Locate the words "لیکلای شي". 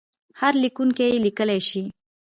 1.25-1.83